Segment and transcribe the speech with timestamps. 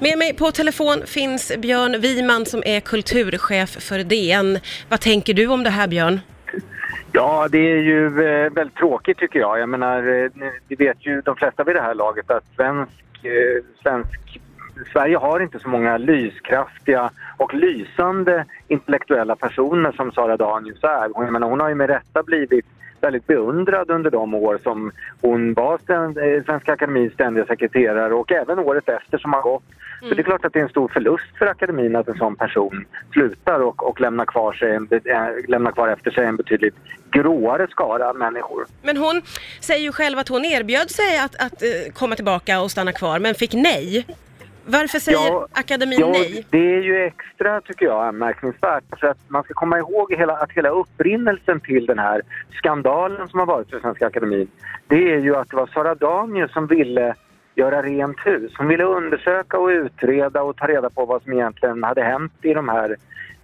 [0.00, 4.58] Med mig på telefon finns Björn Wiman som är kulturchef för DN.
[4.88, 6.20] Vad tänker du om det här Björn?
[7.12, 9.58] Ja, det är ju eh, väldigt tråkigt tycker jag.
[9.58, 14.40] Jag menar, eh, vet ju de flesta vid det här laget att svensk, eh, svensk,
[14.92, 21.10] Sverige har inte så många lyskraftiga och lysande intellektuella personer som Sara Danius är.
[21.14, 22.66] Jag menar, hon har ju med rätta blivit
[23.00, 28.58] väldigt beundrad under de år som hon var eh, Svenska Akademins ständiga sekreterare och även
[28.58, 29.62] året efter som har gått.
[30.00, 32.36] Så det är klart att det är en stor förlust för akademin att en sån
[32.36, 36.74] person slutar och, och lämnar, kvar sig en, äh, lämnar kvar efter sig en betydligt
[37.10, 38.66] gråare skara människor.
[38.82, 39.22] Men hon
[39.60, 43.18] säger ju själv att hon erbjöd sig att, att uh, komma tillbaka och stanna kvar
[43.18, 44.06] men fick nej.
[44.66, 46.46] Varför säger ja, akademin ja, nej?
[46.50, 48.84] Det är ju extra, tycker jag, anmärkningsvärt.
[49.00, 53.38] För att man ska komma ihåg hela, att hela upprinnelsen till den här skandalen som
[53.38, 54.48] har varit för Svenska Akademin,
[54.86, 57.14] det är ju att det var Sara Danius som ville
[57.56, 58.52] göra rent hus.
[58.58, 62.54] Hon ville undersöka och utreda och ta reda på vad som egentligen hade hänt i
[62.54, 62.96] de här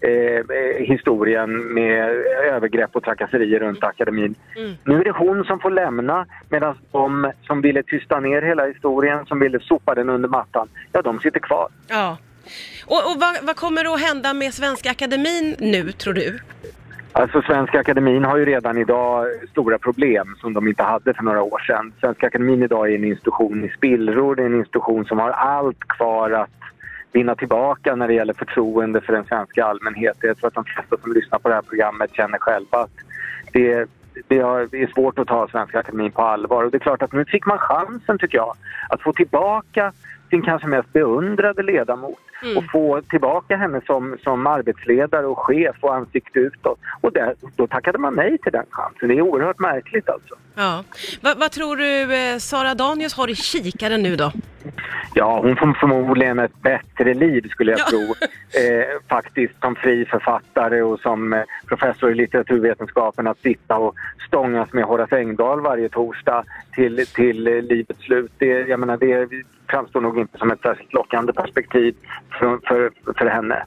[0.00, 2.04] eh, eh, historien med
[2.44, 4.34] övergrepp och trakasserier runt akademin.
[4.56, 4.74] Mm.
[4.84, 9.26] Nu är det hon som får lämna medan de som ville tysta ner hela historien,
[9.26, 11.68] som ville sopa den under mattan, ja de sitter kvar.
[11.88, 12.18] Ja.
[12.86, 16.38] Och, och vad, vad kommer att hända med Svenska Akademin nu tror du?
[17.12, 21.42] Alltså Svenska Akademin har ju redan idag stora problem som de inte hade för några
[21.42, 21.92] år sedan.
[22.00, 25.88] Svenska Akademin idag är en institution i spillror, det är en institution som har allt
[25.88, 26.50] kvar att
[27.12, 30.28] vinna tillbaka när det gäller förtroende för den svenska allmänheten.
[30.28, 32.90] Jag tror att de flesta som lyssnar på det här programmet känner själva att
[33.52, 33.88] det,
[34.28, 36.64] det är svårt att ta Svenska Akademin på allvar.
[36.64, 38.54] Och det är klart att nu fick man chansen, tycker jag,
[38.88, 39.92] att få tillbaka
[40.30, 42.58] sin kanske mest beundrade ledamot mm.
[42.58, 46.78] och få tillbaka henne som, som arbetsledare och chef och ansikte utåt.
[47.00, 49.08] Och där, då tackade man nej till den chansen.
[49.08, 50.34] Det är oerhört märkligt alltså.
[50.54, 50.84] Ja.
[51.20, 54.32] Va, vad tror du eh, Sara Danius har i kikaren nu då?
[55.14, 57.86] Ja, hon får förmodligen ett bättre liv skulle jag ja.
[57.90, 58.00] tro.
[58.60, 63.94] Eh, faktiskt som fri författare och som eh, professor i litteraturvetenskapen att sitta och
[64.26, 68.32] stångas med Horace Engdahl varje torsdag till, till eh, livets slut.
[68.38, 69.28] Det, jag menar, det
[69.70, 71.94] framstår nog inte som ett särskilt lockande perspektiv
[72.38, 73.64] för, för, för henne.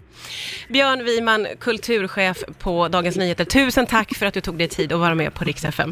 [0.70, 3.46] Björn Wiman, kulturchef på Dagens Nyheter.
[3.46, 5.92] Tusen tack för att du tog dig tid att vara med på Rix FM.